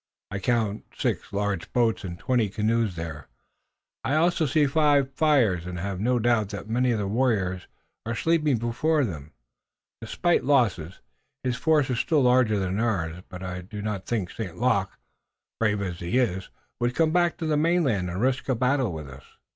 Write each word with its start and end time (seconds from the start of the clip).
I 0.31 0.39
count 0.39 0.83
six 0.97 1.31
large 1.31 1.71
boats 1.73 2.03
and 2.03 2.17
twenty 2.17 2.49
canoes 2.49 2.95
there. 2.95 3.27
I 4.03 4.15
also 4.15 4.47
see 4.47 4.65
five 4.65 5.13
fires, 5.13 5.67
and 5.67 5.77
I 5.81 5.81
have 5.83 5.99
no 5.99 6.17
doubt 6.17 6.49
that 6.49 6.67
many 6.67 6.89
of 6.91 6.97
the 6.97 7.07
warriors 7.07 7.67
are 8.03 8.15
sleeping 8.15 8.57
before 8.57 9.05
them. 9.05 9.31
Despite 10.01 10.43
losses, 10.43 11.01
his 11.43 11.55
force 11.55 11.91
is 11.91 11.99
still 11.99 12.23
larger 12.23 12.57
than 12.57 12.79
ours, 12.79 13.21
but 13.29 13.43
I 13.43 13.61
do 13.61 13.79
not 13.83 14.07
think 14.07 14.31
St. 14.31 14.59
Luc, 14.59 14.89
brave 15.59 15.83
as 15.83 15.99
he 15.99 16.17
is, 16.17 16.49
would 16.79 16.95
come 16.95 17.11
back 17.11 17.37
to 17.37 17.45
the 17.45 17.55
mainland 17.55 18.09
and 18.09 18.19
risk 18.19 18.49
a 18.49 18.55
battle 18.55 18.91
with 18.91 19.07
us." 19.07 19.25